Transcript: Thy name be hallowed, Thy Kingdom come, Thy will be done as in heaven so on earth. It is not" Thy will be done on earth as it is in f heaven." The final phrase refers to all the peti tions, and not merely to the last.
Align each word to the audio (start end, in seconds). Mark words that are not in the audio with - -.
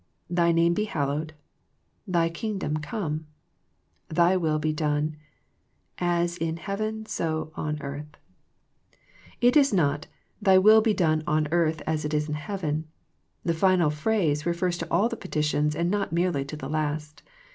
Thy 0.31 0.51
name 0.51 0.73
be 0.73 0.85
hallowed, 0.85 1.35
Thy 2.07 2.27
Kingdom 2.27 2.77
come, 2.77 3.27
Thy 4.09 4.35
will 4.35 4.57
be 4.57 4.73
done 4.73 5.15
as 5.99 6.37
in 6.37 6.57
heaven 6.57 7.05
so 7.05 7.51
on 7.53 7.79
earth. 7.83 8.17
It 9.41 9.55
is 9.55 9.71
not" 9.71 10.07
Thy 10.41 10.57
will 10.57 10.81
be 10.81 10.95
done 10.95 11.23
on 11.27 11.47
earth 11.51 11.83
as 11.85 12.03
it 12.03 12.15
is 12.15 12.27
in 12.27 12.35
f 12.35 12.41
heaven." 12.41 12.87
The 13.43 13.53
final 13.53 13.91
phrase 13.91 14.43
refers 14.43 14.75
to 14.79 14.89
all 14.89 15.07
the 15.07 15.15
peti 15.17 15.43
tions, 15.43 15.75
and 15.75 15.91
not 15.91 16.11
merely 16.11 16.45
to 16.45 16.57
the 16.57 16.67
last. 16.67 17.21